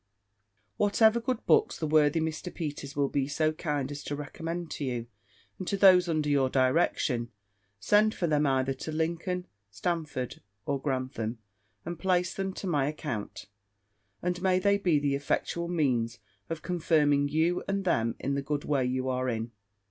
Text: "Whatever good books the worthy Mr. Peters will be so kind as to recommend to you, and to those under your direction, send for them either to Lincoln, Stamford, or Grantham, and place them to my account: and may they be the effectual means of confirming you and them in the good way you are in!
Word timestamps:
"Whatever 0.77 1.19
good 1.19 1.45
books 1.45 1.77
the 1.77 1.85
worthy 1.85 2.19
Mr. 2.19 2.51
Peters 2.51 2.95
will 2.95 3.07
be 3.07 3.27
so 3.27 3.51
kind 3.53 3.91
as 3.91 4.03
to 4.05 4.15
recommend 4.15 4.71
to 4.71 4.83
you, 4.83 5.05
and 5.59 5.67
to 5.67 5.77
those 5.77 6.09
under 6.09 6.27
your 6.27 6.49
direction, 6.49 7.29
send 7.79 8.15
for 8.15 8.25
them 8.25 8.47
either 8.47 8.73
to 8.73 8.91
Lincoln, 8.91 9.45
Stamford, 9.69 10.41
or 10.65 10.81
Grantham, 10.81 11.37
and 11.85 11.99
place 11.99 12.33
them 12.33 12.51
to 12.53 12.65
my 12.65 12.87
account: 12.87 13.45
and 14.23 14.41
may 14.41 14.57
they 14.57 14.79
be 14.79 14.97
the 14.97 15.13
effectual 15.13 15.67
means 15.67 16.17
of 16.49 16.63
confirming 16.63 17.27
you 17.27 17.63
and 17.67 17.85
them 17.85 18.15
in 18.17 18.33
the 18.33 18.41
good 18.41 18.63
way 18.63 18.83
you 18.83 19.07
are 19.07 19.29
in! 19.29 19.51